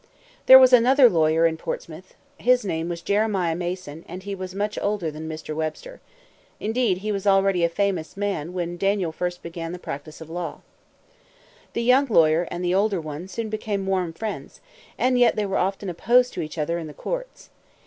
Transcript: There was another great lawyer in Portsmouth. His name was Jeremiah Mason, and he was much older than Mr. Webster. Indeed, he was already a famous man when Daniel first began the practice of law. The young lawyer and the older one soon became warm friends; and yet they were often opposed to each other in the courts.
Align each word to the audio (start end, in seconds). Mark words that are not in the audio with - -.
There 0.47 0.57
was 0.57 0.73
another 0.73 1.03
great 1.03 1.13
lawyer 1.13 1.45
in 1.45 1.57
Portsmouth. 1.57 2.15
His 2.39 2.65
name 2.65 2.89
was 2.89 3.01
Jeremiah 3.03 3.53
Mason, 3.53 4.03
and 4.07 4.23
he 4.23 4.33
was 4.33 4.55
much 4.55 4.79
older 4.81 5.11
than 5.11 5.29
Mr. 5.29 5.55
Webster. 5.55 6.01
Indeed, 6.59 6.97
he 7.05 7.11
was 7.11 7.27
already 7.27 7.63
a 7.63 7.69
famous 7.69 8.17
man 8.17 8.51
when 8.51 8.77
Daniel 8.77 9.11
first 9.11 9.43
began 9.43 9.73
the 9.73 9.77
practice 9.77 10.19
of 10.19 10.27
law. 10.27 10.61
The 11.73 11.83
young 11.83 12.07
lawyer 12.07 12.47
and 12.49 12.65
the 12.65 12.73
older 12.73 12.99
one 12.99 13.27
soon 13.27 13.49
became 13.49 13.85
warm 13.85 14.11
friends; 14.11 14.59
and 14.97 15.19
yet 15.19 15.35
they 15.35 15.45
were 15.45 15.59
often 15.59 15.87
opposed 15.87 16.33
to 16.33 16.41
each 16.41 16.57
other 16.57 16.79
in 16.79 16.87
the 16.87 16.95
courts. 16.95 17.51